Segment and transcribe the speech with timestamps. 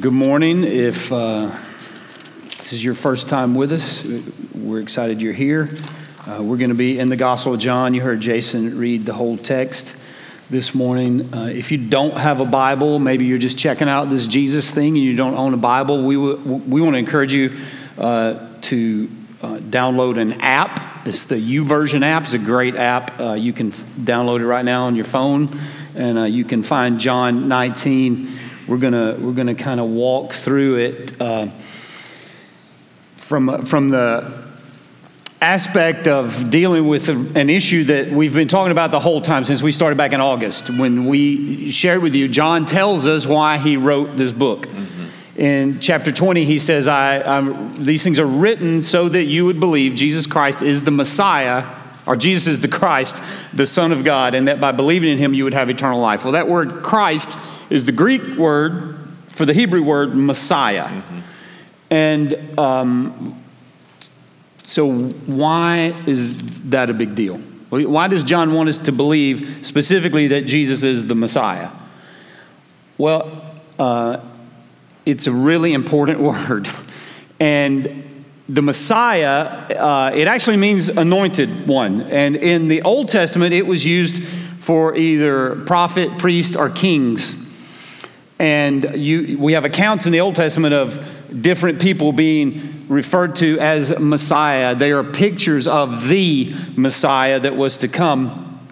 [0.00, 0.64] Good morning.
[0.64, 1.56] If uh,
[2.58, 4.04] this is your first time with us,
[4.52, 5.70] we're excited you're here.
[6.26, 7.94] Uh, we're going to be in the Gospel of John.
[7.94, 9.96] You heard Jason read the whole text
[10.50, 11.32] this morning.
[11.32, 14.96] Uh, if you don't have a Bible, maybe you're just checking out this Jesus thing
[14.96, 17.56] and you don't own a Bible, we, w- we want to encourage you
[17.96, 19.08] uh, to
[19.42, 21.06] uh, download an app.
[21.06, 22.24] It's the YouVersion app.
[22.24, 23.20] It's a great app.
[23.20, 25.56] Uh, you can f- download it right now on your phone,
[25.94, 31.20] and you can find John 19 we're gonna we're gonna kind of walk through it
[31.20, 31.46] uh,
[33.16, 34.44] from from the
[35.40, 39.60] aspect of dealing with an issue that we've been talking about the whole time since
[39.60, 42.28] we started back in August when we shared with you.
[42.28, 44.66] John tells us why he wrote this book.
[44.66, 45.40] Mm-hmm.
[45.40, 49.60] In chapter 20, he says, I, I'm, These things are written so that you would
[49.60, 51.66] believe Jesus Christ is the Messiah,
[52.06, 53.22] or Jesus is the Christ,
[53.52, 56.24] the Son of God, and that by believing in him you would have eternal life.
[56.24, 57.38] Well, that word Christ
[57.74, 58.96] is the Greek word
[59.30, 60.84] for the Hebrew word Messiah.
[60.84, 61.18] Mm-hmm.
[61.90, 63.42] And um,
[64.62, 67.38] so, why is that a big deal?
[67.70, 71.70] Why does John want us to believe specifically that Jesus is the Messiah?
[72.96, 73.44] Well,
[73.76, 74.20] uh,
[75.04, 76.70] it's a really important word.
[77.40, 79.28] And the Messiah,
[79.76, 82.02] uh, it actually means anointed one.
[82.02, 84.22] And in the Old Testament, it was used
[84.60, 87.43] for either prophet, priest, or kings.
[88.38, 93.58] And you, we have accounts in the Old Testament of different people being referred to
[93.60, 94.74] as Messiah.
[94.74, 98.68] They are pictures of the Messiah that was to come.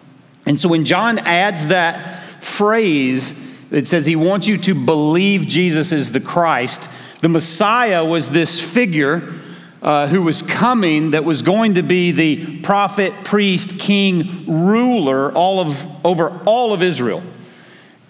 [0.47, 3.39] And so when John adds that phrase
[3.71, 6.91] that says he wants you to believe Jesus is the Christ,
[7.21, 9.41] the Messiah was this figure
[9.81, 15.61] uh, who was coming that was going to be the prophet, priest, king, ruler all
[15.61, 17.23] of, over all of Israel.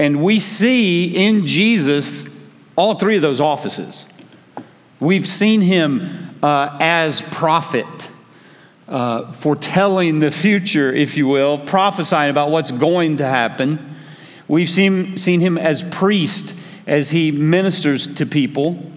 [0.03, 2.27] And we see in Jesus
[2.75, 4.09] all three of those offices.
[4.99, 8.11] We've seen him uh, as prophet,
[8.89, 13.95] uh, foretelling the future, if you will, prophesying about what's going to happen.
[14.49, 18.91] We've seen, seen him as priest as he ministers to people.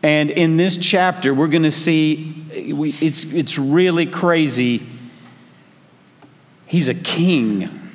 [0.00, 4.86] And in this chapter, we're going to see it's, it's really crazy.
[6.66, 7.90] He's a king,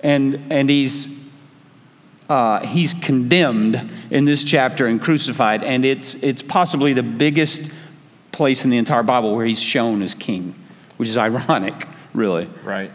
[0.00, 1.21] and, and he's
[2.32, 7.70] uh, he's condemned in this chapter and crucified, and it's, it's possibly the biggest
[8.32, 10.54] place in the entire Bible where he's shown as king,
[10.96, 11.74] which is ironic,
[12.14, 12.48] really.
[12.64, 12.90] Right.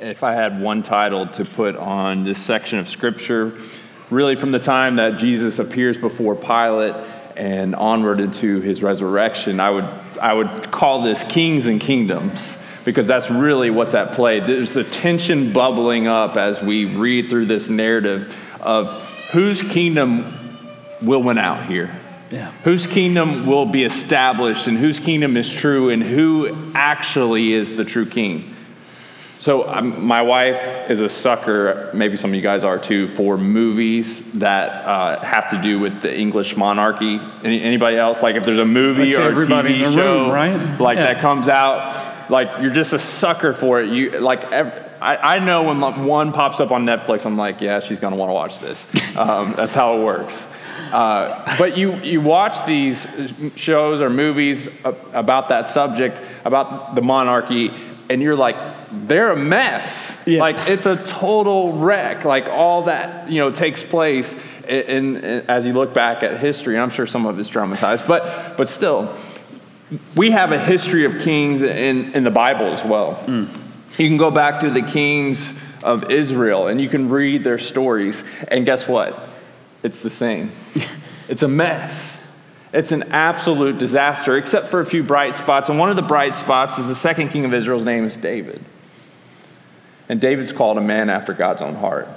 [0.00, 3.56] If I had one title to put on this section of Scripture,
[4.10, 6.96] really from the time that Jesus appears before Pilate
[7.36, 9.88] and onward into his resurrection, I would,
[10.20, 14.40] I would call this Kings and Kingdoms because that's really what's at play.
[14.40, 20.32] There's the tension bubbling up as we read through this narrative of whose kingdom
[21.00, 21.90] will win out here.
[22.30, 22.50] Yeah.
[22.64, 27.84] Whose kingdom will be established and whose kingdom is true and who actually is the
[27.84, 28.54] true king.
[29.38, 33.36] So, um, my wife is a sucker, maybe some of you guys are too, for
[33.36, 37.20] movies that uh, have to do with the English monarchy.
[37.42, 38.22] Any, anybody else?
[38.22, 40.80] Like, if there's a movie That's or a TV show room, right?
[40.80, 41.06] like yeah.
[41.06, 43.90] that comes out, like, you're just a sucker for it.
[43.90, 47.80] You, like, every, I, I know when one pops up on Netflix, I'm like, yeah,
[47.80, 48.86] she's going to want to watch this.
[49.16, 50.46] Um, that's how it works.
[50.92, 53.06] Uh, but you, you watch these
[53.56, 54.68] shows or movies
[55.12, 57.72] about that subject, about the monarchy,
[58.08, 58.56] and you're like,
[58.90, 60.18] they're a mess.
[60.26, 60.40] Yeah.
[60.40, 62.24] Like it's a total wreck.
[62.24, 64.34] Like all that you know takes place
[64.68, 66.74] in, in, as you look back at history.
[66.74, 69.16] And I'm sure some of it's dramatized, but but still,
[70.14, 73.16] we have a history of kings in, in the Bible as well.
[73.26, 73.61] Mm.
[73.98, 78.24] You can go back to the kings of Israel and you can read their stories,
[78.48, 79.18] and guess what?
[79.82, 80.50] It's the same.
[81.28, 82.18] it's a mess.
[82.72, 85.68] It's an absolute disaster, except for a few bright spots.
[85.68, 88.64] And one of the bright spots is the second king of Israel's name is David.
[90.08, 92.08] And David's called a man after God's own heart.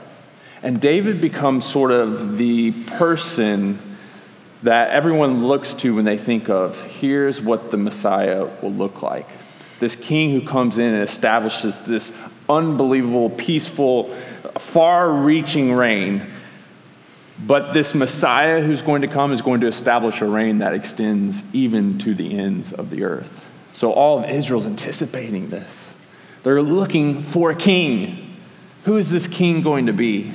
[0.64, 3.80] And David becomes sort of the person
[4.64, 9.28] that everyone looks to when they think of here's what the Messiah will look like
[9.80, 12.12] this king who comes in and establishes this
[12.48, 14.06] unbelievable, peaceful,
[14.58, 16.28] far reaching reign.
[17.46, 21.44] But this Messiah who's going to come is going to establish a reign that extends
[21.54, 23.46] even to the ends of the earth.
[23.74, 25.96] So all of Israel's anticipating this.
[26.44, 28.38] They're looking for a king.
[28.86, 30.32] Who is this king going to be?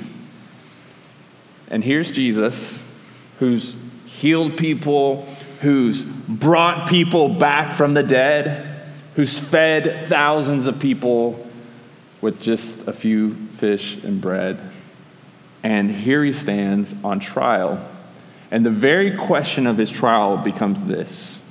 [1.69, 2.87] And here's Jesus,
[3.39, 5.25] who's healed people,
[5.61, 8.70] who's brought people back from the dead
[9.15, 11.47] who's fed thousands of people
[12.21, 14.59] with just a few fish and bread.
[15.63, 17.87] And here he stands on trial.
[18.49, 21.41] And the very question of his trial becomes this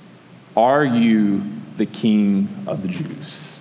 [0.56, 1.42] Are you
[1.76, 3.60] the king of the Jews?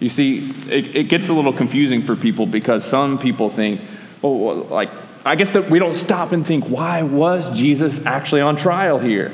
[0.00, 3.80] You see, it, it gets a little confusing for people because some people think,
[4.22, 4.90] oh, well, like,
[5.24, 9.32] I guess that we don't stop and think, why was Jesus actually on trial here?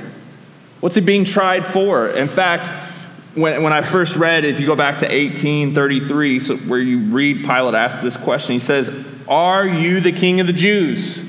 [0.80, 2.08] What's he being tried for?
[2.08, 2.89] In fact,
[3.34, 7.44] when, when I first read, if you go back to 1833, so where you read
[7.44, 8.90] Pilate ask this question, he says,
[9.28, 11.28] Are you the king of the Jews?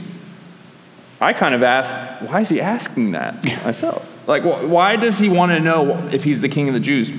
[1.21, 4.27] I kind of asked, why is he asking that myself?
[4.27, 7.11] Like, why does he want to know if he's the king of the Jews?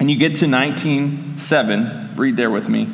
[0.00, 2.88] And you get to 19:7, read there with me.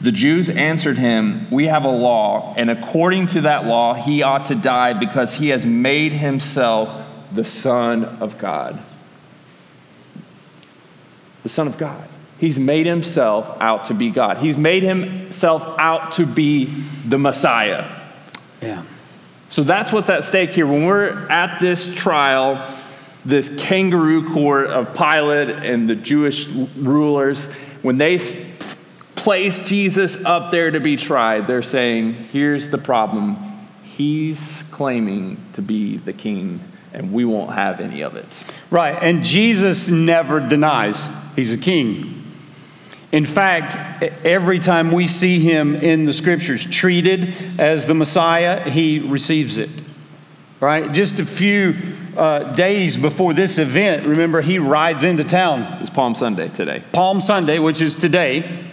[0.00, 4.44] The Jews answered him, We have a law, and according to that law, he ought
[4.46, 6.92] to die because he has made himself
[7.32, 8.80] the Son of God.
[11.44, 12.08] The Son of God.
[12.38, 14.38] He's made himself out to be God.
[14.38, 16.64] He's made himself out to be
[17.06, 17.88] the Messiah.
[18.60, 18.82] Yeah.
[19.50, 20.66] So that's what's at stake here.
[20.66, 22.68] When we're at this trial,
[23.24, 27.46] this kangaroo court of Pilate and the Jewish rulers,
[27.82, 28.18] when they
[29.14, 33.36] place Jesus up there to be tried, they're saying, here's the problem.
[33.84, 36.60] He's claiming to be the king,
[36.92, 38.26] and we won't have any of it.
[38.74, 39.00] Right.
[39.00, 42.24] And Jesus never denies he's a king.
[43.12, 43.76] In fact,
[44.24, 49.70] every time we see him in the scriptures treated as the Messiah, he receives it.
[50.58, 50.90] Right?
[50.90, 51.76] Just a few
[52.16, 55.80] uh, days before this event, remember, he rides into town.
[55.80, 56.82] It's Palm Sunday today.
[56.90, 58.64] Palm Sunday, which is today.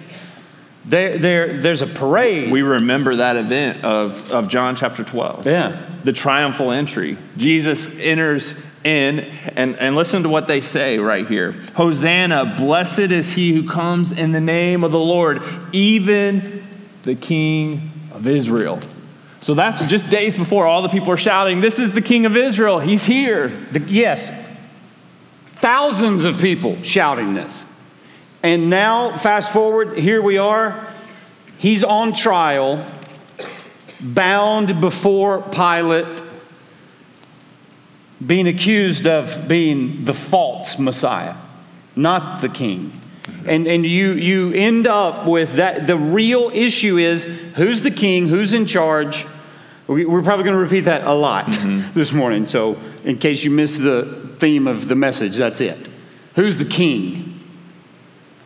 [0.84, 2.52] There, there, there's a parade.
[2.52, 5.46] We remember that event of, of John chapter 12.
[5.46, 5.80] Yeah.
[6.04, 7.20] The triumphal entry.
[7.38, 9.20] Jesus enters in,
[9.56, 14.12] and, and listen to what they say right here Hosanna, blessed is he who comes
[14.12, 15.42] in the name of the Lord,
[15.72, 16.64] even
[17.04, 18.80] the King of Israel.
[19.42, 22.38] So that's just days before all the people are shouting, This is the King of
[22.38, 23.50] Israel, he's here.
[23.72, 24.30] The, yes,
[25.48, 27.66] thousands of people shouting this.
[28.44, 30.88] And now, fast forward, here we are.
[31.58, 32.84] He's on trial,
[34.00, 36.21] bound before Pilate
[38.26, 41.36] being accused of being the false Messiah,
[41.96, 43.00] not the king.
[43.46, 45.88] And, and you, you end up with that.
[45.88, 47.26] The real issue is
[47.56, 49.26] who's the king, who's in charge.
[49.88, 51.94] We, are probably going to repeat that a lot mm-hmm.
[51.94, 52.46] this morning.
[52.46, 54.06] So, in case you missed the
[54.40, 55.90] theme of the message, that's it.
[56.36, 57.40] Who's the king?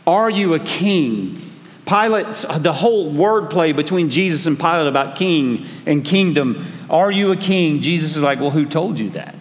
[0.08, 1.38] Are you a king?
[1.86, 6.66] Pilate's, the whole wordplay between Jesus and Pilate about king and kingdom.
[6.90, 7.82] Are you a king?
[7.82, 9.36] Jesus is like, well, who told you that?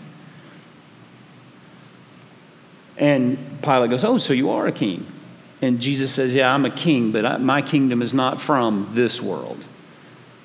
[2.96, 5.06] And Pilate goes, Oh, so you are a king.
[5.60, 9.20] And Jesus says, Yeah, I'm a king, but I, my kingdom is not from this
[9.20, 9.64] world.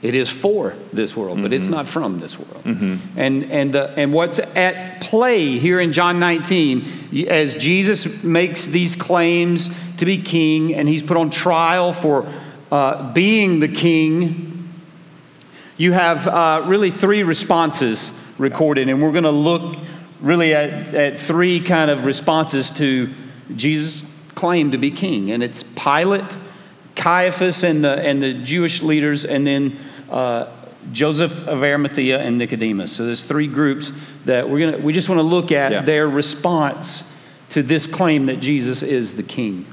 [0.01, 1.43] It is for this world, mm-hmm.
[1.43, 1.75] but it's mm-hmm.
[1.75, 2.63] not from this world.
[2.63, 3.19] Mm-hmm.
[3.19, 8.95] And, and, uh, and what's at play here in John 19, as Jesus makes these
[8.95, 12.31] claims to be king and he's put on trial for
[12.71, 14.69] uh, being the king,
[15.75, 18.87] you have uh, really three responses recorded.
[18.87, 19.77] And we're going to look
[20.21, 23.09] really at, at three kind of responses to
[23.55, 24.03] Jesus'
[24.35, 25.31] claim to be king.
[25.31, 26.37] And it's Pilate,
[26.95, 29.77] Caiaphas, and the, and the Jewish leaders, and then
[30.09, 30.47] uh,
[30.91, 32.91] Joseph of Arimathea and Nicodemus.
[32.95, 33.91] So there's three groups
[34.25, 35.81] that we're gonna we just want to look at yeah.
[35.81, 37.05] their response
[37.49, 39.65] to this claim that Jesus is the king.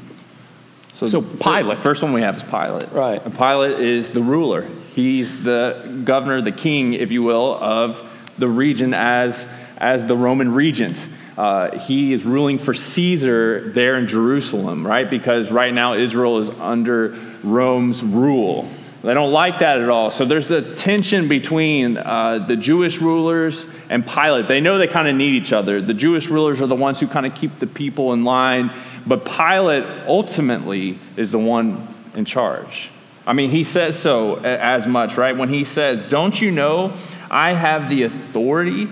[0.95, 1.79] So, so Pilate.
[1.79, 2.91] First one we have is Pilate.
[2.91, 3.23] Right.
[3.23, 4.67] And Pilate is the ruler.
[4.95, 9.47] He's the governor, the king, if you will, of the region as
[9.78, 11.06] as the Roman regent.
[11.37, 15.09] Uh, he is ruling for Caesar there in Jerusalem, right?
[15.09, 18.68] Because right now Israel is under Rome's rule.
[19.02, 20.11] They don't like that at all.
[20.11, 24.49] So there's a tension between uh, the Jewish rulers and Pilate.
[24.49, 25.80] They know they kind of need each other.
[25.80, 28.73] The Jewish rulers are the ones who kind of keep the people in line,
[29.06, 32.90] but Pilate ultimately is the one in charge.
[33.26, 35.37] I mean, he says so as much, right?
[35.37, 36.92] When he says, Don't you know
[37.30, 38.88] I have the authority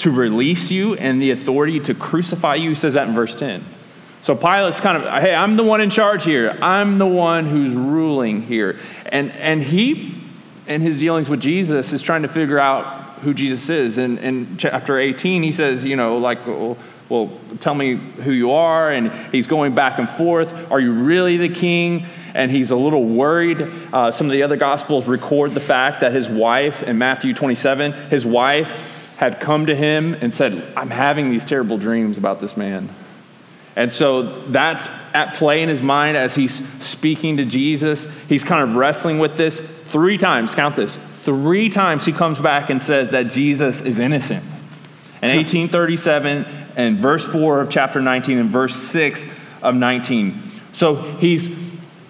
[0.00, 2.70] to release you and the authority to crucify you.
[2.70, 3.64] He says that in verse 10.
[4.22, 6.56] So Pilate's kind of, hey, I'm the one in charge here.
[6.60, 8.78] I'm the one who's ruling here.
[9.06, 10.14] And, and he,
[10.66, 13.98] in his dealings with Jesus, is trying to figure out who Jesus is.
[13.98, 16.76] And in chapter 18, he says, you know, like, well,
[17.08, 18.90] well, tell me who you are.
[18.90, 20.70] And he's going back and forth.
[20.70, 22.06] Are you really the king?
[22.34, 23.60] And he's a little worried.
[23.92, 27.92] Uh, some of the other gospels record the fact that his wife, in Matthew 27,
[28.10, 28.89] his wife
[29.20, 32.88] had come to him and said, I'm having these terrible dreams about this man.
[33.76, 38.08] And so that's at play in his mind as he's speaking to Jesus.
[38.28, 42.70] He's kind of wrestling with this three times, count this, Three times he comes back
[42.70, 44.42] and says that Jesus is innocent.
[45.22, 46.46] In 1837,
[46.76, 49.26] and verse 4 of chapter 19, and verse 6
[49.60, 50.40] of 19.
[50.72, 51.54] So he's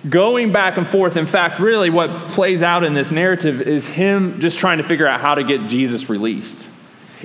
[0.08, 1.16] going back and forth.
[1.16, 5.08] In fact, really, what plays out in this narrative is him just trying to figure
[5.08, 6.69] out how to get Jesus released.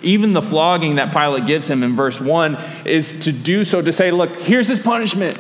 [0.01, 3.91] Even the flogging that Pilate gives him in verse 1 is to do so to
[3.91, 5.39] say, Look, here's his punishment.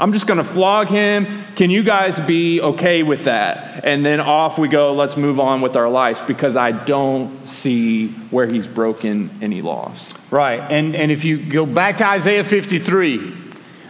[0.00, 1.26] I'm just going to flog him.
[1.56, 3.84] Can you guys be okay with that?
[3.84, 4.92] And then off we go.
[4.92, 10.14] Let's move on with our lives because I don't see where he's broken any laws.
[10.30, 10.60] Right.
[10.60, 13.34] And, and if you go back to Isaiah 53,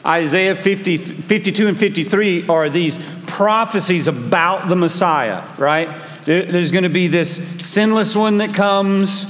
[0.07, 2.97] Isaiah 50, 52 and 53 are these
[3.27, 5.89] prophecies about the Messiah, right?
[6.25, 9.27] There, there's going to be this sinless one that comes,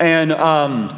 [0.00, 0.88] and um,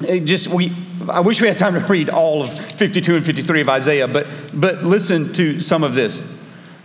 [0.00, 0.72] just we.
[1.08, 4.28] I wish we had time to read all of 52 and 53 of Isaiah, but
[4.52, 6.22] but listen to some of this.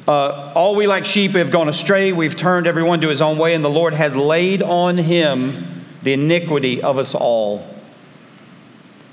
[0.07, 3.53] Uh, all we like sheep have gone astray; we've turned everyone to his own way,
[3.53, 7.67] and the Lord has laid on him the iniquity of us all.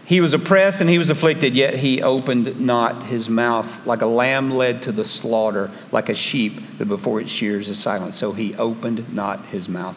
[0.07, 4.07] He was oppressed and he was afflicted, yet he opened not his mouth, like a
[4.07, 8.13] lamb led to the slaughter, like a sheep that before its shears is silent.
[8.13, 9.97] So he opened not his mouth.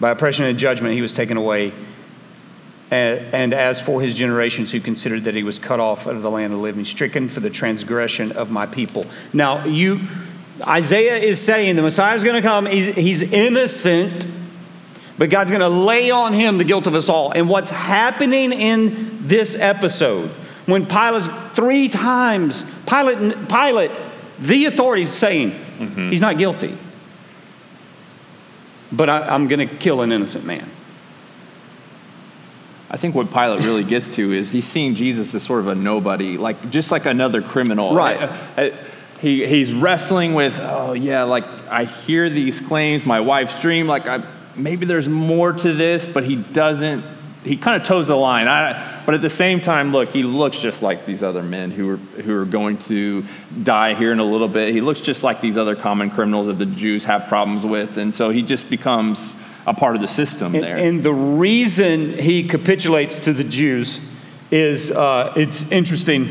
[0.00, 1.72] By oppression and judgment he was taken away.
[2.90, 6.30] And as for his generations who considered that he was cut off out of the
[6.30, 9.06] land of the living, stricken for the transgression of my people.
[9.32, 10.00] Now, you,
[10.66, 12.66] Isaiah is saying the Messiah is going to come.
[12.66, 14.26] He's, he's innocent
[15.18, 17.32] but God's going to lay on him the guilt of us all.
[17.32, 20.28] And what's happening in this episode,
[20.66, 23.90] when Pilate three times, Pilate, Pilate
[24.38, 26.10] the authorities saying mm-hmm.
[26.10, 26.76] he's not guilty,
[28.96, 30.68] but I, I'm going to kill an innocent man.
[32.88, 35.74] I think what Pilate really gets to is he's seeing Jesus as sort of a
[35.74, 37.94] nobody, like just like another criminal.
[37.94, 38.22] Right.
[38.22, 38.72] I, I,
[39.20, 44.06] he, he's wrestling with, oh yeah, like I hear these claims, my wife's dream, like
[44.06, 44.22] I,
[44.54, 47.04] maybe there's more to this, but he doesn't.
[47.46, 48.48] He kind of toes the line.
[48.48, 51.90] I, but at the same time, look, he looks just like these other men who
[51.90, 53.24] are, who are going to
[53.62, 54.74] die here in a little bit.
[54.74, 57.98] He looks just like these other common criminals that the Jews have problems with.
[57.98, 60.76] And so he just becomes a part of the system there.
[60.76, 64.00] And, and the reason he capitulates to the Jews
[64.50, 66.24] is uh, it's interesting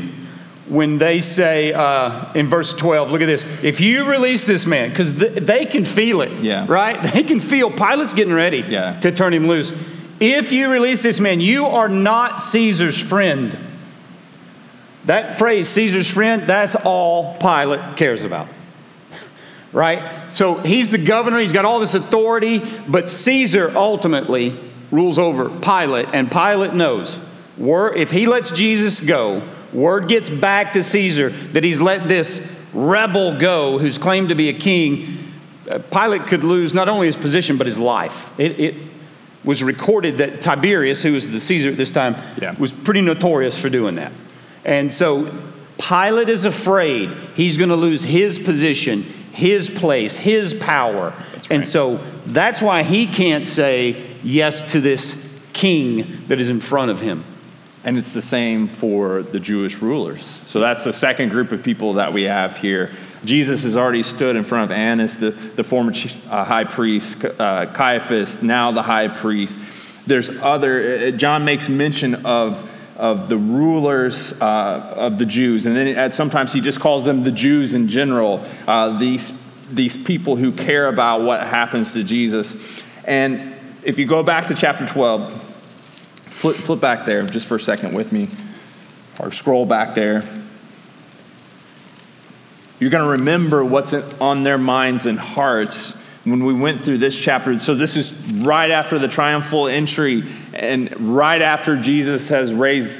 [0.67, 3.45] when they say uh, in verse 12, look at this.
[3.63, 6.65] If you release this man, because th- they can feel it, yeah.
[6.67, 7.01] right?
[7.13, 8.99] They can feel Pilate's getting ready yeah.
[9.01, 9.71] to turn him loose.
[10.19, 13.57] If you release this man, you are not Caesar's friend.
[15.05, 18.47] That phrase, Caesar's friend, that's all Pilate cares about.
[19.71, 20.31] Right?
[20.31, 24.57] So he's the governor, he's got all this authority, but Caesar ultimately
[24.89, 27.19] rules over Pilate, and Pilate knows
[27.57, 29.43] word, if he lets Jesus go,
[29.75, 34.47] Word gets back to Caesar that he's let this rebel go who's claimed to be
[34.47, 35.33] a king.
[35.69, 38.37] Uh, Pilate could lose not only his position, but his life.
[38.39, 38.75] It, it
[39.45, 42.55] was recorded that Tiberius, who was the Caesar at this time, yeah.
[42.59, 44.11] was pretty notorious for doing that.
[44.65, 45.31] And so
[45.77, 51.11] Pilate is afraid he's going to lose his position, his place, his power.
[51.11, 51.51] Right.
[51.51, 56.91] And so that's why he can't say yes to this king that is in front
[56.91, 57.23] of him.
[57.83, 60.23] And it's the same for the Jewish rulers.
[60.47, 62.89] So that's the second group of people that we have here.
[63.25, 65.93] Jesus has already stood in front of Annas, the, the former
[66.29, 69.59] uh, high priest, uh, Caiaphas, now the high priest.
[70.05, 75.65] There's other, uh, John makes mention of, of the rulers uh, of the Jews.
[75.65, 79.41] And then sometimes he just calls them the Jews in general, uh, these,
[79.71, 82.83] these people who care about what happens to Jesus.
[83.03, 85.45] And if you go back to chapter 12,
[86.35, 88.27] Flip, flip back there just for a second with me,
[89.19, 90.21] or scroll back there.
[92.79, 97.17] You're going to remember what's on their minds and hearts when we went through this
[97.17, 97.57] chapter.
[97.59, 98.13] So, this is
[98.43, 102.99] right after the triumphal entry and right after Jesus has raised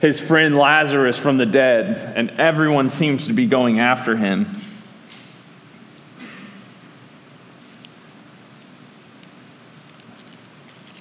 [0.00, 4.46] his friend Lazarus from the dead, and everyone seems to be going after him.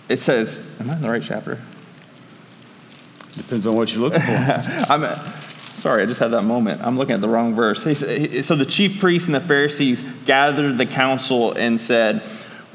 [0.07, 1.57] It says, Am I in the right chapter?
[3.33, 4.31] Depends on what you're looking for.
[4.89, 5.03] I'm,
[5.81, 6.81] sorry, I just had that moment.
[6.83, 7.81] I'm looking at the wrong verse.
[7.83, 12.21] So the chief priests and the Pharisees gathered the council and said,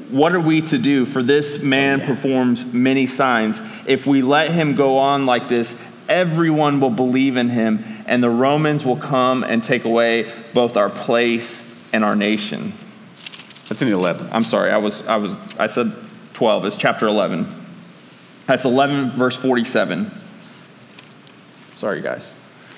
[0.09, 1.05] What are we to do?
[1.05, 3.61] For this man oh, performs many signs.
[3.87, 8.29] If we let him go on like this, everyone will believe in him, and the
[8.29, 12.73] Romans will come and take away both our place and our nation.
[13.69, 14.29] That's in 11.
[14.31, 15.93] I'm sorry, I was, I was, I said
[16.33, 16.65] 12.
[16.65, 17.47] It's chapter 11.
[18.47, 20.11] That's 11, verse 47.
[21.71, 22.31] Sorry, guys.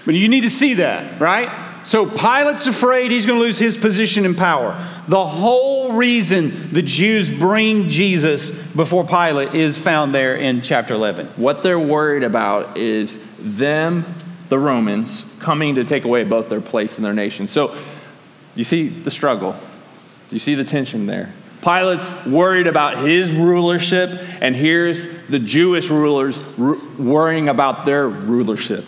[0.05, 1.49] But you need to see that, right?
[1.83, 4.71] So Pilate's afraid he's going to lose his position and power.
[5.07, 11.27] The whole reason the Jews bring Jesus before Pilate is found there in chapter 11.
[11.35, 14.05] What they're worried about is them,
[14.49, 17.47] the Romans, coming to take away both their place and their nation.
[17.47, 17.75] So
[18.55, 19.55] you see the struggle.
[20.29, 21.33] You see the tension there.
[21.61, 28.85] Pilate's worried about his rulership, and here's the Jewish rulers worrying about their rulership.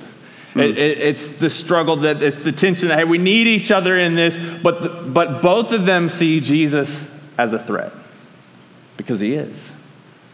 [0.55, 3.97] It, it, it's the struggle that it's the tension that hey, we need each other
[3.97, 7.93] in this, but the, but both of them see Jesus as a threat
[8.97, 9.71] because he is,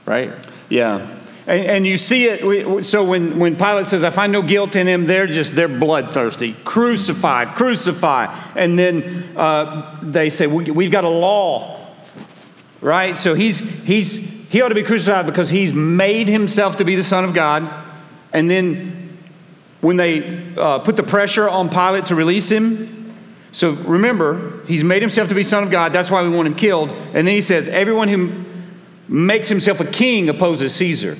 [0.05, 0.33] right?
[0.69, 1.07] Yeah.
[1.45, 2.83] And, and you see it.
[2.83, 6.53] So when, when Pilate says, I find no guilt in him, they're just, they're bloodthirsty.
[6.65, 8.35] Crucify, crucify.
[8.55, 11.87] And then uh, they say, we, We've got a law,
[12.81, 13.15] right?
[13.15, 17.03] So he's, he's, he ought to be crucified because he's made himself to be the
[17.03, 17.71] Son of God.
[18.33, 18.96] And then
[19.81, 23.15] when they uh, put the pressure on Pilate to release him,
[23.51, 25.93] so remember, he's made himself to be Son of God.
[25.93, 26.91] That's why we want him killed.
[26.91, 28.43] And then he says, Everyone who
[29.07, 31.17] makes himself a king opposes Caesar.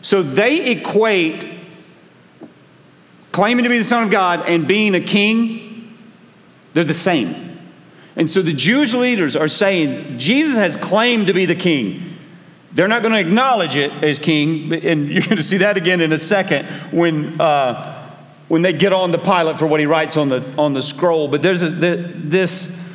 [0.00, 1.44] So they equate
[3.32, 5.94] claiming to be the Son of God and being a king,
[6.72, 7.58] they're the same.
[8.16, 12.16] And so the Jewish leaders are saying Jesus has claimed to be the king.
[12.72, 16.00] They're not going to acknowledge it as king, and you're going to see that again
[16.00, 17.93] in a second when, uh,
[18.48, 21.28] when they get on to Pilate for what he writes on the, on the scroll.
[21.28, 22.94] But there's a, this,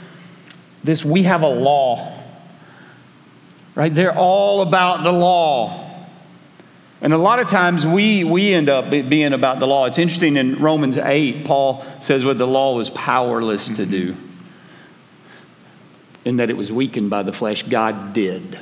[0.83, 2.13] this, we have a law,
[3.75, 3.93] right?
[3.93, 5.85] They're all about the law.
[7.01, 9.85] And a lot of times we, we end up being about the law.
[9.85, 14.17] It's interesting in Romans 8, Paul says what the law was powerless to do,
[16.25, 17.63] in that it was weakened by the flesh.
[17.63, 18.59] God did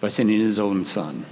[0.00, 1.24] by sending his own son.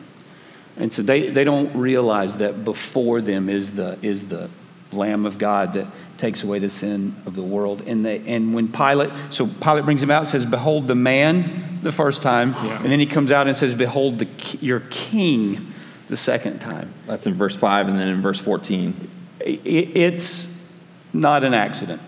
[0.79, 4.49] And so they, they don't realize that before them is the, is the
[4.93, 5.87] Lamb of God that
[6.19, 7.83] takes away the sin of the world.
[7.87, 11.81] And, they, and when Pilate, so Pilate brings him out and says, Behold the man
[11.83, 12.53] the first time.
[12.53, 12.83] Yeah.
[12.83, 15.73] And then he comes out and says, Behold the, your king
[16.09, 16.93] the second time.
[17.07, 19.09] That's in verse 5 and then in verse 14.
[19.41, 20.79] It's
[21.13, 22.01] not an accident.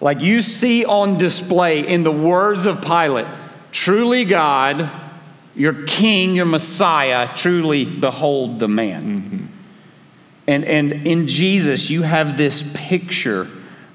[0.00, 3.26] Like you see on display in the words of Pilate,
[3.70, 4.90] truly God,
[5.54, 9.20] your king, your Messiah, truly behold the man.
[9.20, 9.46] Mm-hmm.
[10.50, 13.46] And, and in Jesus, you have this picture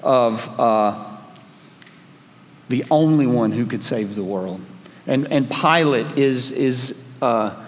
[0.02, 1.04] of uh,
[2.70, 4.62] the only one who could save the world.
[5.06, 7.62] And, and Pilate is, is uh,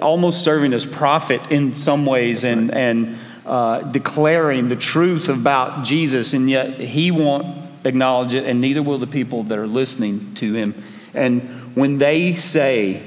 [0.00, 6.34] almost serving as prophet in some ways and, and uh, declaring the truth about Jesus,
[6.34, 10.54] and yet he won't acknowledge it, and neither will the people that are listening to
[10.54, 10.80] him.
[11.14, 13.02] And when they say,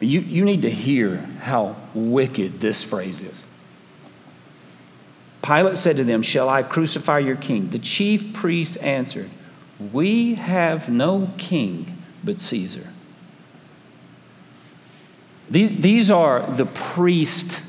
[0.00, 3.44] you, you need to hear how wicked this phrase is.
[5.42, 7.70] Pilate said to them, Shall I crucify your king?
[7.70, 9.30] The chief priests answered,
[9.92, 12.88] We have no king but Caesar.
[15.50, 17.60] These are the priests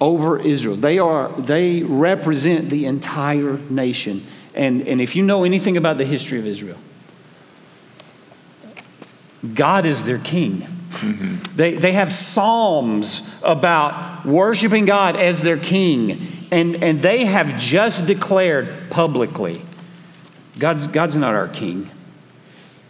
[0.00, 0.76] over Israel.
[0.76, 4.24] They, are, they represent the entire nation.
[4.54, 6.78] And, and if you know anything about the history of Israel,
[9.54, 10.66] God is their king.
[10.90, 11.56] Mm-hmm.
[11.56, 16.46] They, they have psalms about worshiping God as their king.
[16.50, 19.62] And, and they have just declared publicly
[20.58, 21.90] God's, God's not our king.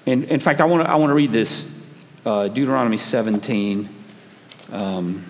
[0.07, 1.81] And in fact, I want to I want to read this
[2.25, 3.89] uh, Deuteronomy 17.
[4.73, 5.25] Um,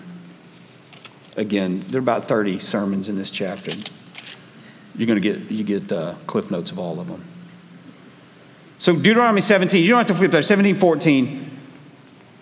[1.35, 3.71] again, there are about 30 sermons in this chapter.
[4.95, 7.23] You're going to get you get uh, cliff notes of all of them.
[8.79, 10.41] So Deuteronomy 17, you don't have to flip there.
[10.41, 11.50] 17, 14.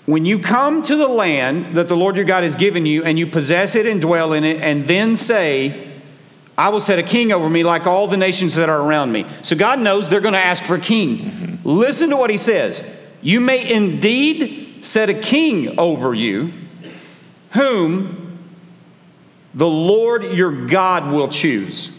[0.10, 3.20] When you come to the land that the Lord your God has given you, and
[3.20, 5.88] you possess it and dwell in it, and then say,
[6.58, 9.28] I will set a king over me like all the nations that are around me.
[9.44, 11.18] So God knows they're going to ask for a king.
[11.18, 11.70] Mm-hmm.
[11.70, 12.84] Listen to what he says.
[13.22, 16.54] You may indeed set a king over you,
[17.52, 18.40] whom
[19.54, 21.96] the Lord your God will choose.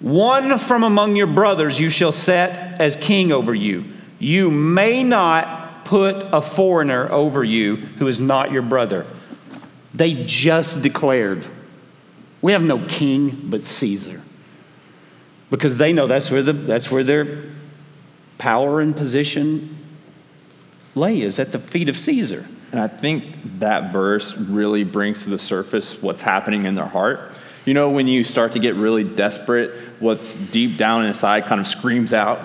[0.00, 3.84] One from among your brothers you shall set as king over you.
[4.18, 5.61] You may not
[5.92, 9.04] put a foreigner over you who is not your brother.
[9.92, 11.44] They just declared,
[12.40, 14.22] We have no king but Caesar.
[15.50, 17.42] Because they know that's where, the, that's where their
[18.38, 19.76] power and position
[20.94, 22.46] lay is at the feet of Caesar.
[22.70, 27.32] And I think that verse really brings to the surface what's happening in their heart.
[27.66, 31.66] You know, when you start to get really desperate, what's deep down inside kind of
[31.66, 32.40] screams out.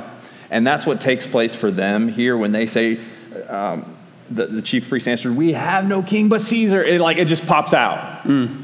[0.50, 3.00] And that's what takes place for them here when they say,
[3.44, 3.98] um,
[4.30, 6.84] the, the, chief priest answered, We have no king but Caesar.
[6.84, 8.24] It, like, it just pops out.
[8.24, 8.64] Mm.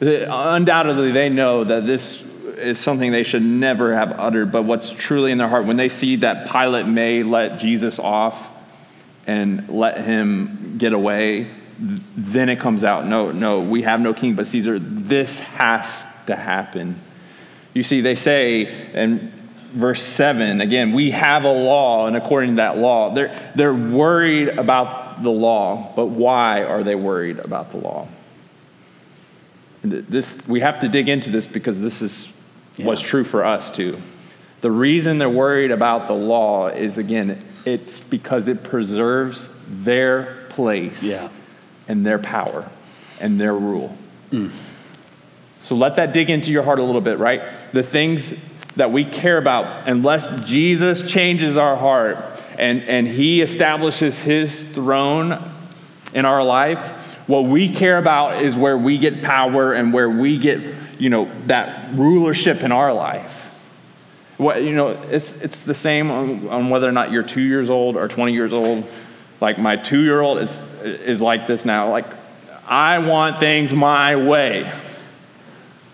[0.00, 2.22] Undoubtedly, they know that this
[2.56, 5.88] is something they should never have uttered, but what's truly in their heart when they
[5.88, 8.50] see that Pilate may let Jesus off
[9.26, 14.34] and let him get away, then it comes out no, no, we have no king
[14.34, 14.78] but Caesar.
[14.78, 17.00] This has to happen.
[17.72, 19.32] You see, they say in
[19.70, 24.48] verse 7, again, we have a law, and according to that law, they're, they're worried
[24.48, 28.08] about the law, but why are they worried about the law?
[29.82, 32.36] This, we have to dig into this because this is
[32.76, 32.86] yeah.
[32.86, 33.98] what's true for us too.
[34.60, 41.02] The reason they're worried about the law is, again, it's because it preserves their place
[41.02, 41.28] yeah.
[41.88, 42.68] and their power
[43.20, 43.96] and their rule.
[44.30, 44.50] Mm.
[45.64, 47.42] So let that dig into your heart a little bit, right?
[47.72, 48.34] The things
[48.76, 52.18] that we care about, unless Jesus changes our heart
[52.58, 55.42] and, and he establishes his throne
[56.12, 56.92] in our life,
[57.26, 60.60] what we care about is where we get power and where we get,
[60.98, 63.46] you know, that rulership in our life.
[64.36, 67.70] What, you know, it's, it's the same on, on whether or not you're two years
[67.70, 68.84] old or 20 years old.
[69.40, 71.90] Like my two year old is, is like this now.
[71.90, 72.06] Like,
[72.66, 74.72] I want things my way.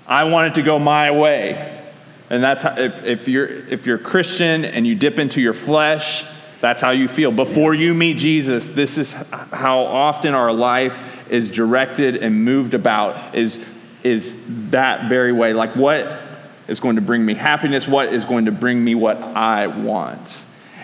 [0.07, 1.86] I want it to go my way.
[2.31, 6.25] And that's how, if, if, you're, if you're Christian and you dip into your flesh,
[6.61, 7.31] that's how you feel.
[7.31, 13.35] Before you meet Jesus, this is how often our life is directed and moved about,
[13.35, 13.65] is,
[14.03, 14.37] is
[14.71, 15.53] that very way.
[15.53, 16.21] Like, what
[16.67, 20.37] is going to bring me happiness, what is going to bring me what I want.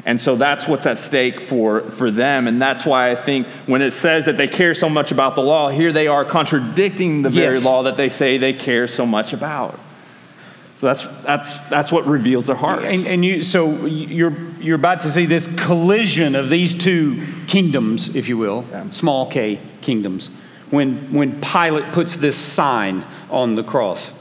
[0.04, 2.48] And so that's what's at stake for, for them.
[2.48, 5.42] And that's why I think when it says that they care so much about the
[5.42, 7.64] law, here they are contradicting the very yes.
[7.64, 9.78] law that they say they care so much about.
[10.82, 12.82] So that's, that's, that's what reveals their hearts.
[12.84, 18.14] And, and you, so you're, you're about to see this collision of these two kingdoms,
[18.16, 18.90] if you will, yeah.
[18.90, 20.28] small k kingdoms,
[20.70, 24.12] when, when Pilate puts this sign on the cross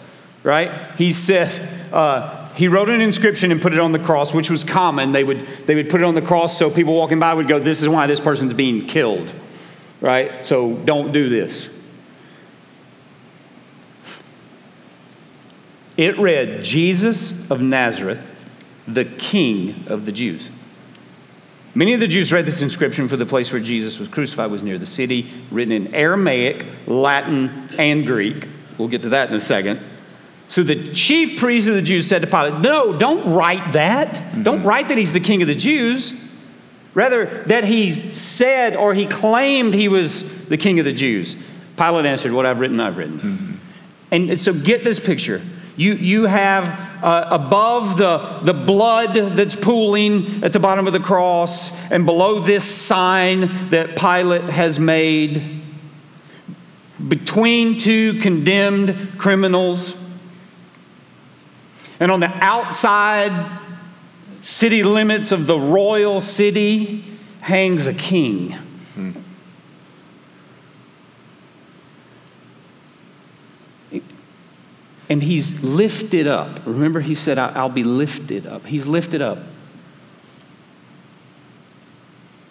[0.44, 0.72] right?
[0.98, 1.60] He says,
[1.92, 5.12] uh, he wrote an inscription and put it on the cross, which was common.
[5.12, 7.60] They would, they would put it on the cross so people walking by would go,
[7.60, 9.32] This is why this person's being killed,
[10.00, 10.44] right?
[10.44, 11.76] So don't do this.
[16.02, 18.50] It read, Jesus of Nazareth,
[18.88, 20.50] the King of the Jews.
[21.76, 24.64] Many of the Jews read this inscription for the place where Jesus was crucified was
[24.64, 28.48] near the city, written in Aramaic, Latin, and Greek.
[28.80, 29.80] We'll get to that in a second.
[30.48, 34.08] So the chief priest of the Jews said to Pilate, No, don't write that.
[34.08, 34.42] Mm-hmm.
[34.42, 36.20] Don't write that he's the king of the Jews.
[36.96, 41.36] Rather, that he said or he claimed he was the king of the Jews.
[41.78, 43.20] Pilate answered, What I've written, I've written.
[43.20, 43.56] Mm-hmm.
[44.32, 45.42] And so get this picture.
[45.82, 51.00] You, you have uh, above the, the blood that's pooling at the bottom of the
[51.00, 55.42] cross, and below this sign that Pilate has made,
[57.08, 59.96] between two condemned criminals,
[62.00, 63.60] and on the outside
[64.42, 67.04] city limits of the royal city
[67.40, 68.56] hangs a king.
[75.12, 76.62] And he's lifted up.
[76.66, 78.66] Remember, he said, I'll be lifted up.
[78.66, 79.40] He's lifted up.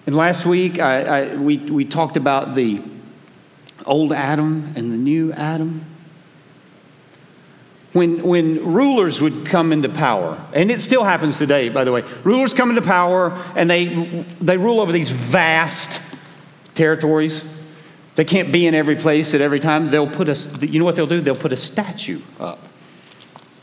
[0.06, 2.82] And last week, I, I, we, we talked about the
[3.86, 5.86] old Adam and the new Adam
[7.94, 12.02] when, when rulers would come into power, and it still happens today, by the way,
[12.24, 13.86] rulers come into power and they,
[14.38, 16.02] they rule over these vast
[16.74, 17.42] territories.
[18.16, 19.90] They can't be in every place at every time.
[19.90, 21.20] They'll put a, you know what they'll do?
[21.20, 22.58] They'll put a statue up,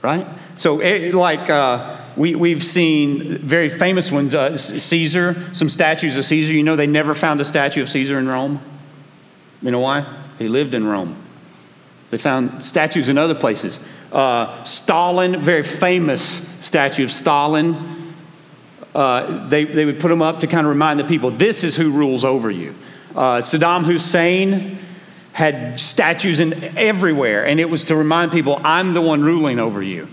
[0.02, 0.26] right?
[0.56, 6.26] So, eh, like, uh, we, we've seen very famous ones uh, Caesar, some statues of
[6.26, 6.54] Caesar.
[6.54, 8.60] You know, they never found a statue of Caesar in Rome.
[9.62, 10.06] You know why?
[10.40, 11.16] He lived in Rome.
[12.10, 13.80] They found statues in other places.
[14.12, 18.14] Uh, Stalin, very famous statue of Stalin.
[18.96, 21.76] Uh, they, they would put them up to kind of remind the people this is
[21.76, 22.74] who rules over you.
[23.18, 24.78] Uh, Saddam Hussein
[25.34, 29.82] had statues in everywhere, and it was to remind people, I'm the one ruling over
[29.82, 30.08] you.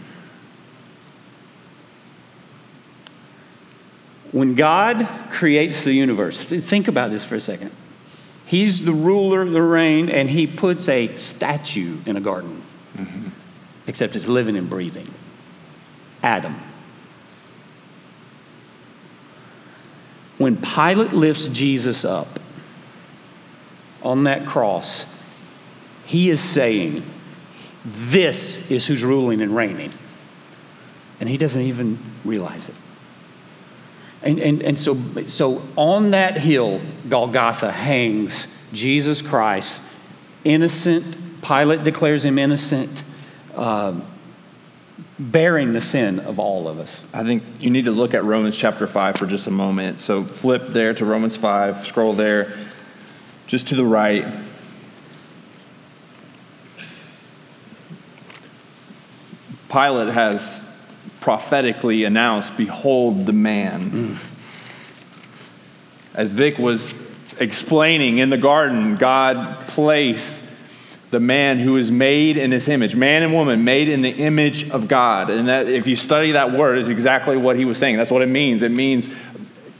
[4.32, 7.70] When God creates the universe, think about this for a second.
[8.46, 12.62] He's the ruler, of the reign, and he puts a statue in a garden.
[12.96, 13.28] Mm-hmm
[13.86, 15.12] except it's living and breathing.
[16.22, 16.56] Adam.
[20.38, 22.40] When Pilate lifts Jesus up
[24.04, 25.12] on that cross,
[26.06, 27.02] he is saying,
[27.84, 29.92] This is who's ruling and reigning.
[31.20, 32.74] And he doesn't even realize it.
[34.22, 39.82] And, and, and so, so on that hill, Golgotha, hangs Jesus Christ,
[40.44, 41.16] innocent.
[41.42, 43.02] Pilate declares him innocent.
[43.54, 44.04] Um,
[45.18, 47.14] bearing the sin of all of us.
[47.14, 50.00] I think you need to look at Romans chapter 5 for just a moment.
[50.00, 52.52] So flip there to Romans 5, scroll there,
[53.46, 54.24] just to the right.
[59.70, 60.62] Pilate has
[61.20, 63.90] prophetically announced, Behold the man.
[63.90, 64.30] Mm.
[66.14, 66.94] As Vic was
[67.40, 70.42] explaining in the garden, God placed
[71.10, 74.70] the man who is made in his image, man and woman made in the image
[74.70, 75.30] of God.
[75.30, 77.96] And that if you study that word is exactly what he was saying.
[77.96, 78.62] That's what it means.
[78.62, 79.08] It means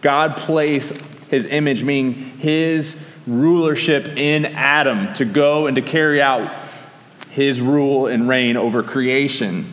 [0.00, 0.96] God placed
[1.30, 6.54] his image, meaning his rulership in Adam to go and to carry out
[7.30, 9.66] his rule and reign over creation.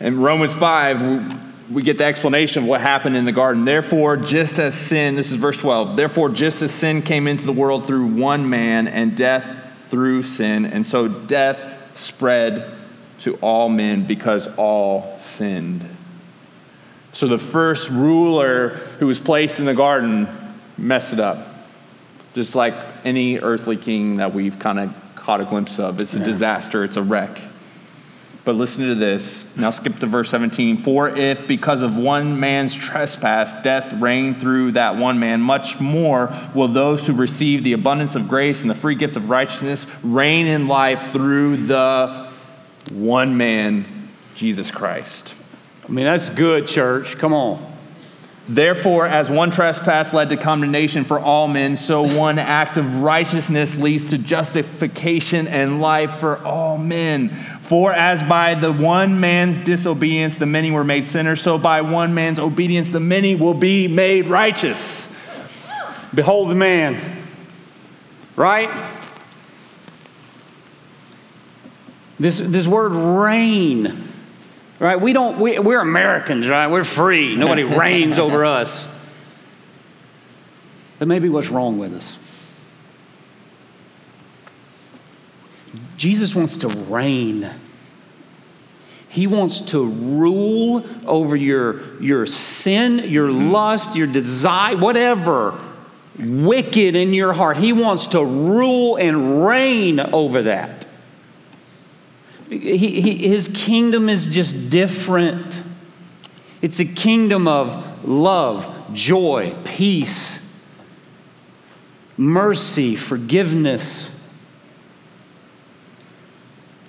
[0.00, 3.64] In Romans 5, we get the explanation of what happened in the garden.
[3.64, 7.52] Therefore, just as sin, this is verse 12, therefore, just as sin came into the
[7.52, 9.56] world through one man and death
[9.90, 12.72] through sin, and so death spread
[13.20, 15.84] to all men because all sinned.
[17.12, 20.28] So the first ruler who was placed in the garden
[20.78, 21.49] messed it up.
[22.34, 26.00] Just like any earthly king that we've kind of caught a glimpse of.
[26.00, 27.40] It's a disaster, it's a wreck.
[28.44, 29.54] But listen to this.
[29.56, 30.78] Now skip to verse 17.
[30.78, 36.34] For if because of one man's trespass death reigned through that one man, much more
[36.54, 40.46] will those who receive the abundance of grace and the free gift of righteousness reign
[40.46, 42.30] in life through the
[42.90, 45.34] one man, Jesus Christ.
[45.86, 47.18] I mean, that's good, church.
[47.18, 47.66] Come on.
[48.50, 53.78] Therefore, as one trespass led to condemnation for all men, so one act of righteousness
[53.78, 57.28] leads to justification and life for all men.
[57.28, 62.12] For as by the one man's disobedience the many were made sinners, so by one
[62.12, 65.06] man's obedience the many will be made righteous.
[66.12, 67.00] Behold the man,
[68.34, 68.68] right?
[72.18, 74.09] This, this word reign
[74.80, 74.98] Right?
[74.98, 76.66] We don't, we, we're Americans, right?
[76.66, 77.36] We're free.
[77.36, 78.88] Nobody reigns over us.
[80.98, 82.16] But maybe what's wrong with us?
[85.98, 87.50] Jesus wants to reign.
[89.10, 95.60] He wants to rule over your, your sin, your lust, your desire, whatever
[96.18, 97.58] wicked in your heart.
[97.58, 100.79] He wants to rule and reign over that
[102.50, 105.62] he, he, his kingdom is just different.
[106.60, 110.40] It's a kingdom of love, joy, peace,
[112.16, 114.16] mercy, forgiveness.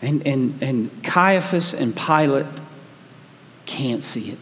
[0.01, 2.47] And, and, and Caiaphas and Pilate
[3.65, 4.39] can't see it.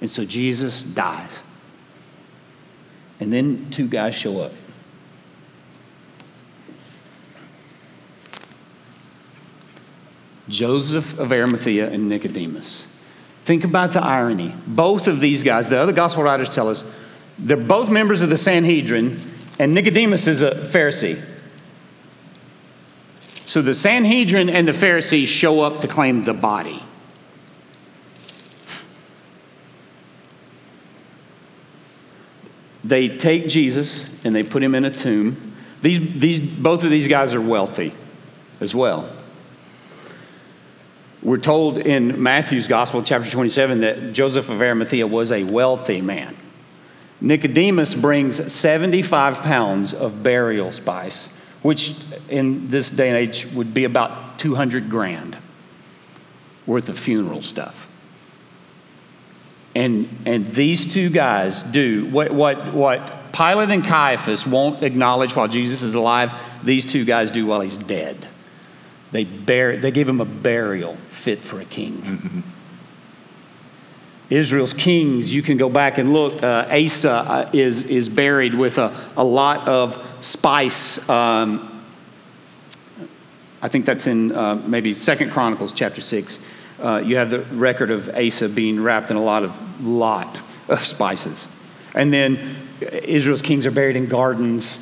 [0.00, 1.40] And so Jesus dies.
[3.20, 4.52] And then two guys show up.
[10.48, 12.94] Joseph of Arimathea and Nicodemus.
[13.44, 14.54] Think about the irony.
[14.66, 16.84] Both of these guys, the other gospel writers tell us,
[17.38, 19.20] they're both members of the Sanhedrin,
[19.58, 21.24] and Nicodemus is a Pharisee.
[23.46, 26.82] So the Sanhedrin and the Pharisees show up to claim the body.
[32.84, 35.54] They take Jesus and they put him in a tomb.
[35.82, 37.92] These, these, both of these guys are wealthy
[38.60, 39.10] as well.
[41.22, 46.36] We're told in Matthew's Gospel, chapter 27, that Joseph of Arimathea was a wealthy man.
[47.20, 51.28] Nicodemus brings 75 pounds of burial spice,
[51.62, 51.96] which
[52.28, 55.36] in this day and age would be about 200 grand
[56.66, 57.88] worth of funeral stuff.
[59.74, 65.48] And, and these two guys do what, what, what Pilate and Caiaphas won't acknowledge while
[65.48, 68.27] Jesus is alive, these two guys do while he's dead.
[69.10, 71.98] They, bear, they gave him a burial fit for a king.
[71.98, 72.40] Mm-hmm.
[74.30, 76.42] Israel's kings, you can go back and look.
[76.42, 81.08] Uh, Asa uh, is, is buried with a, a lot of spice.
[81.08, 81.82] Um,
[83.62, 86.38] I think that's in uh, maybe Second Chronicles chapter 6.
[86.80, 90.84] Uh, you have the record of Asa being wrapped in a lot of lot of
[90.84, 91.48] spices.
[91.94, 94.78] And then Israel's kings are buried in gardens.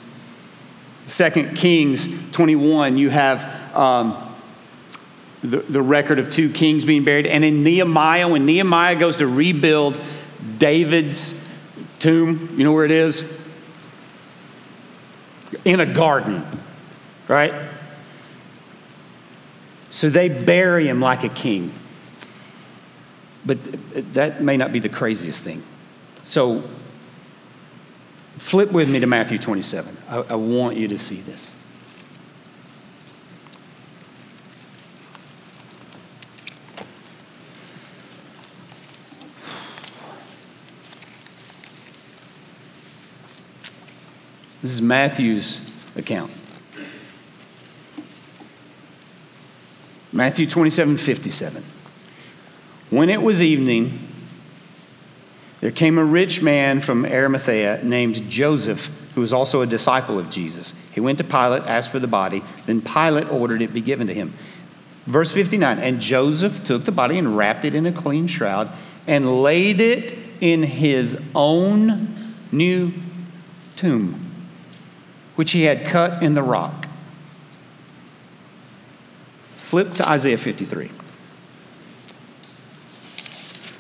[1.07, 4.35] Second Kings 21, you have um,
[5.43, 7.27] the, the record of two kings being buried.
[7.27, 10.01] And in Nehemiah, when Nehemiah goes to rebuild
[10.59, 11.47] David's
[11.99, 13.25] tomb, you know where it is?
[15.65, 16.45] In a garden,
[17.29, 17.55] right?
[19.91, 21.73] So they bury him like a king.
[23.45, 23.59] But
[24.15, 25.63] that may not be the craziest thing.
[26.25, 26.69] So
[28.39, 29.97] flip with me to Matthew 27.
[30.09, 31.56] I, I want you to see this.
[44.67, 46.33] This is Matthew's account.
[50.13, 51.63] Matthew 27 57.
[52.91, 53.97] When it was evening,
[55.61, 60.31] there came a rich man from Arimathea named Joseph, who was also a disciple of
[60.31, 60.75] Jesus.
[60.91, 62.43] He went to Pilate, asked for the body.
[62.67, 64.35] Then Pilate ordered it be given to him.
[65.07, 68.69] Verse 59 And Joseph took the body and wrapped it in a clean shroud
[69.07, 72.93] and laid it in his own new
[73.77, 74.26] tomb,
[75.37, 76.89] which he had cut in the rock.
[79.55, 80.91] Flip to Isaiah 53.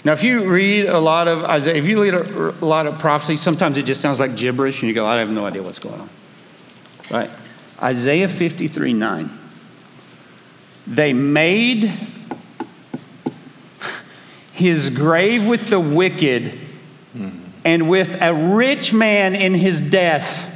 [0.04, 2.98] Now, if you read a lot of Isaiah, if you read a, a lot of
[3.00, 5.80] prophecy, sometimes it just sounds like gibberish, and you go, I have no idea what's
[5.80, 6.08] going on.
[7.10, 7.30] Right?
[7.82, 9.38] Isaiah 53 9.
[10.86, 11.92] They made
[14.52, 16.44] his grave with the wicked
[17.14, 17.38] mm-hmm.
[17.64, 20.52] and with a rich man in his death.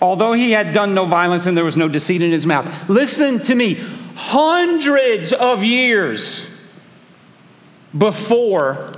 [0.00, 2.88] Although he had done no violence and there was no deceit in his mouth.
[2.88, 3.74] Listen to me.
[4.14, 6.48] Hundreds of years
[7.96, 8.92] before,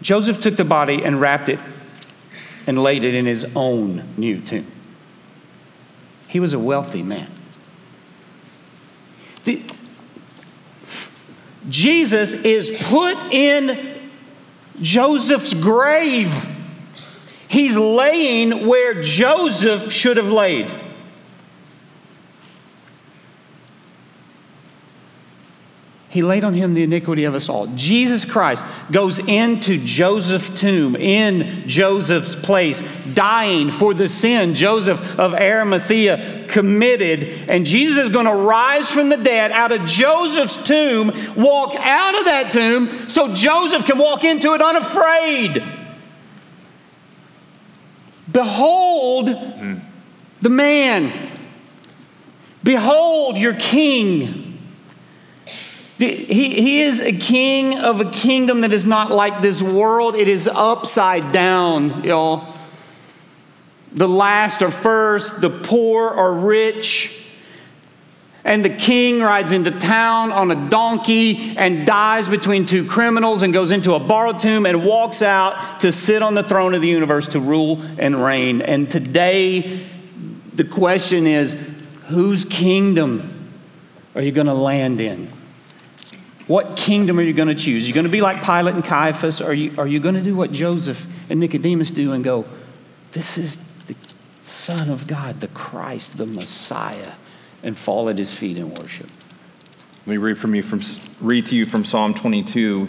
[0.00, 1.60] Joseph took the body and wrapped it
[2.66, 4.70] and laid it in his own new tomb.
[6.28, 7.30] He was a wealthy man.
[9.44, 9.62] The,
[11.68, 13.98] Jesus is put in
[14.80, 16.55] Joseph's grave.
[17.48, 20.72] He's laying where Joseph should have laid.
[26.16, 27.66] He laid on him the iniquity of us all.
[27.74, 32.80] Jesus Christ goes into Joseph's tomb, in Joseph's place,
[33.12, 37.50] dying for the sin Joseph of Arimathea committed.
[37.50, 42.18] And Jesus is going to rise from the dead out of Joseph's tomb, walk out
[42.18, 45.62] of that tomb so Joseph can walk into it unafraid.
[48.30, 49.26] Behold
[50.40, 51.12] the man.
[52.62, 54.58] Behold your king.
[55.98, 60.14] He, he is a king of a kingdom that is not like this world.
[60.14, 62.52] It is upside down, y'all.
[63.92, 67.25] The last are first, the poor are rich.
[68.46, 73.52] And the king rides into town on a donkey and dies between two criminals and
[73.52, 76.86] goes into a borrowed tomb and walks out to sit on the throne of the
[76.86, 78.62] universe to rule and reign.
[78.62, 79.84] And today,
[80.54, 81.54] the question is
[82.06, 83.50] whose kingdom
[84.14, 85.26] are you going to land in?
[86.46, 87.88] What kingdom are you going to choose?
[87.88, 89.40] You're you going to be like Pilate and Caiaphas?
[89.40, 92.44] Or are you, are you going to do what Joseph and Nicodemus do and go,
[93.10, 93.56] This is
[93.86, 93.96] the
[94.42, 97.14] Son of God, the Christ, the Messiah,
[97.62, 99.10] and fall at his feet in worship?
[100.00, 100.80] Let me read from you from
[101.20, 102.88] read to you from Psalm 22,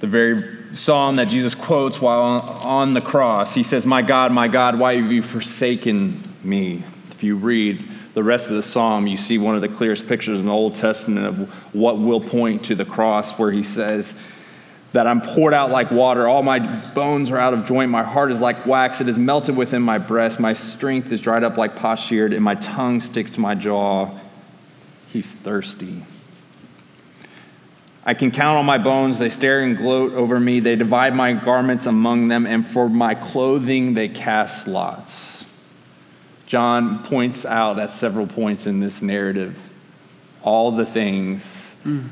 [0.00, 3.54] the very psalm that Jesus quotes while on the cross.
[3.54, 7.82] He says, "My God, my God, why have you forsaken me?" If you read
[8.14, 10.74] the rest of the psalm, you see one of the clearest pictures in the Old
[10.74, 14.14] Testament of what will point to the cross, where he says,
[14.92, 16.26] that I'm poured out like water.
[16.26, 17.90] All my bones are out of joint.
[17.90, 19.00] My heart is like wax.
[19.00, 20.40] It is melted within my breast.
[20.40, 24.10] My strength is dried up like potsherd, and my tongue sticks to my jaw.
[25.06, 26.02] He's thirsty.
[28.04, 29.18] I can count on my bones.
[29.18, 30.58] They stare and gloat over me.
[30.58, 35.44] They divide my garments among them, and for my clothing they cast lots.
[36.46, 39.72] John points out at several points in this narrative
[40.42, 42.08] all the things mm.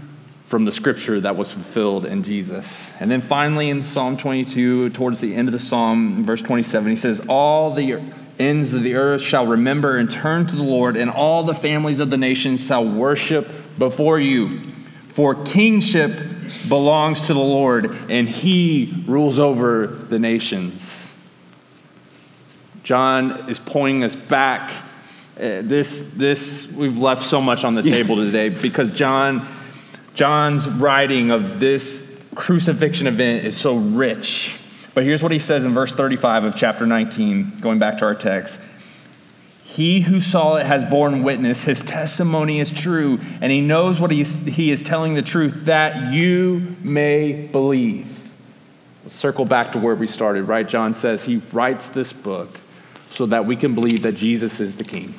[0.48, 2.90] From the scripture that was fulfilled in Jesus.
[3.02, 6.96] And then finally in Psalm 22, towards the end of the psalm, verse 27, he
[6.96, 8.00] says, All the
[8.38, 12.00] ends of the earth shall remember and turn to the Lord, and all the families
[12.00, 13.46] of the nations shall worship
[13.78, 14.61] before you.
[15.08, 16.18] For kingship
[16.66, 21.14] belongs to the Lord, and he rules over the nations.
[22.84, 24.70] John is pointing us back.
[25.37, 29.46] Uh, this, this, we've left so much on the table today because John,
[30.19, 34.60] John's writing of this crucifixion event is so rich.
[34.92, 38.16] But here's what he says in verse 35 of chapter 19, going back to our
[38.16, 38.60] text.
[39.62, 41.62] He who saw it has borne witness.
[41.62, 45.66] His testimony is true, and he knows what he is, he is telling the truth,
[45.66, 48.29] that you may believe.
[49.04, 50.66] Let's circle back to where we started, right?
[50.66, 52.58] John says he writes this book
[53.08, 55.14] so that we can believe that Jesus is the King,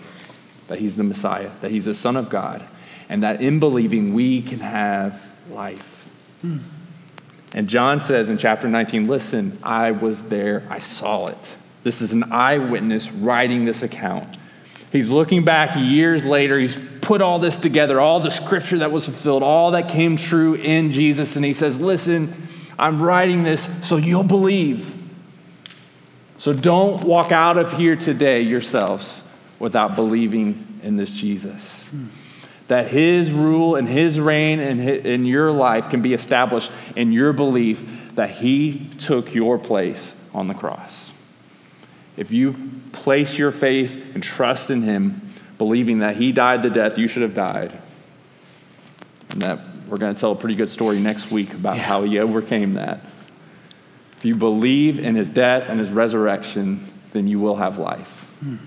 [0.68, 2.66] that He's the Messiah, that He's the Son of God,
[3.10, 6.08] and that in believing we can have life.
[6.42, 6.60] Hmm.
[7.54, 11.56] And John says in chapter 19, listen, I was there, I saw it.
[11.84, 14.38] This is an eyewitness writing this account.
[14.92, 19.06] He's looking back years later, he's put all this together, all the scripture that was
[19.06, 22.48] fulfilled, all that came true in Jesus, and he says, Listen,
[22.78, 24.96] I'm writing this so you'll believe.
[26.38, 29.24] So don't walk out of here today yourselves
[29.60, 31.90] without believing in this Jesus.
[32.70, 37.34] That his rule and his reign in, in your life can be established in your
[37.34, 41.12] belief that he took your place on the cross.
[42.16, 42.56] If you
[42.92, 47.22] place your faith and trust in him, believing that he died the death you should
[47.22, 47.78] have died,
[49.30, 51.84] and that we're going to tell a pretty good story next week about yeah.
[51.84, 53.02] how he overcame that.
[54.18, 58.26] If you believe in his death and his resurrection, then you will have life.
[58.42, 58.58] Hmm.